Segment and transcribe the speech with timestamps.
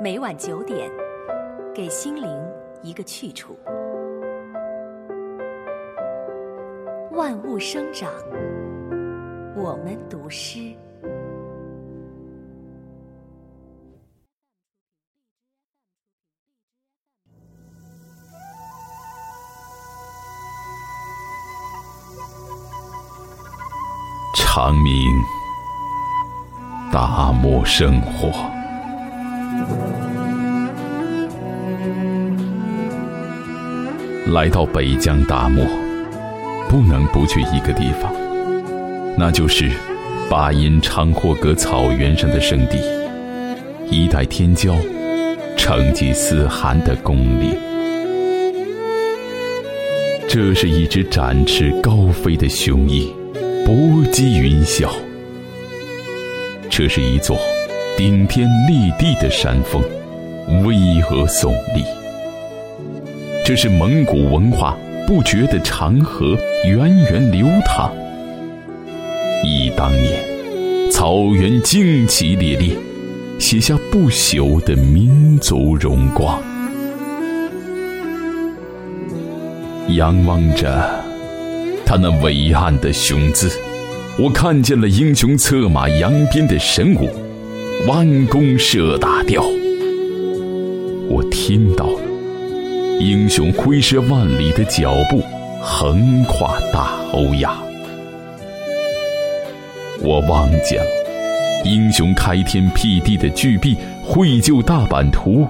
[0.00, 0.90] 每晚九点，
[1.72, 2.28] 给心灵
[2.82, 3.56] 一个去处。
[7.12, 8.12] 万物生长，
[9.56, 10.74] 我们读诗。
[24.36, 24.92] 长明
[26.92, 28.50] 大漠生活，
[34.26, 35.64] 来到北疆大漠，
[36.68, 38.12] 不能不去一个地方，
[39.18, 39.70] 那就是
[40.30, 42.78] 巴音长霍格草原上的圣地——
[43.90, 44.74] 一代天骄
[45.58, 47.54] 成吉思汗的宫陵。
[50.26, 53.14] 这是一只展翅高飞的雄鹰。
[53.66, 53.74] 搏
[54.12, 54.90] 击云霄，
[56.68, 57.38] 这是一座
[57.96, 59.82] 顶天立地的山峰，
[60.64, 62.03] 巍峨耸立。
[63.46, 64.74] 这是蒙古文化
[65.06, 66.34] 不绝的长河，
[66.66, 67.94] 源源流淌。
[69.44, 70.18] 忆当年，
[70.90, 72.74] 草原旌旗猎猎，
[73.38, 76.42] 写下不朽的民族荣光。
[79.90, 81.04] 仰望着。
[81.84, 83.50] 他那伟岸的雄姿，
[84.18, 87.10] 我看见了英雄策马扬鞭的神武，
[87.86, 89.44] 弯弓射大雕。
[91.10, 92.00] 我听到了
[93.00, 95.20] 英雄挥师万里的脚步，
[95.60, 97.52] 横跨大欧亚。
[100.00, 100.90] 我望见了
[101.64, 105.46] 英雄开天辟地的巨璧，绘就大版图，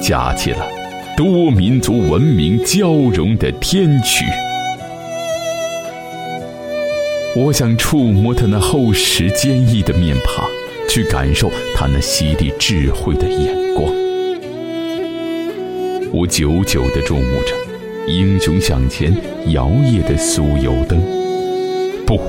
[0.00, 0.66] 架起了
[1.16, 4.24] 多民族文明交融的天曲。
[7.36, 10.48] 我想触摸他那厚实坚毅的面庞，
[10.88, 14.07] 去感受他那犀利智慧的眼光。
[16.18, 17.54] 我久久地注目着
[18.08, 19.14] 英雄向前
[19.52, 21.00] 摇曳的酥油灯。
[22.04, 22.20] 不，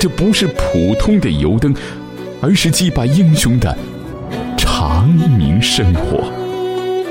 [0.00, 1.72] 这不是普通的油灯，
[2.40, 3.78] 而是祭拜英雄的
[4.58, 6.24] 长明圣火。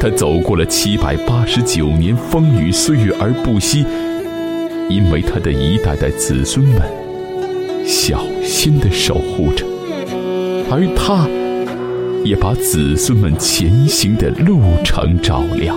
[0.00, 3.84] 他走过了七百八十九年风雨岁月而不息，
[4.88, 6.80] 因为他的一代代子孙们。
[7.86, 9.66] 小心的守护着，
[10.70, 11.28] 而他
[12.24, 15.76] 也把子孙们前行的路程照亮。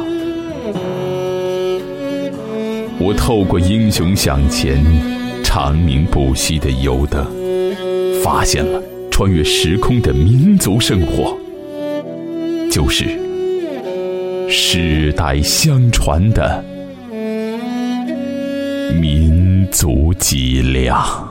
[2.99, 4.83] 我透过英雄向前、
[5.43, 7.25] 长明不息的油灯，
[8.23, 11.35] 发现了穿越时空的民族圣火，
[12.71, 13.05] 就是
[14.49, 16.63] 世代相传的
[18.99, 21.30] 民族脊梁。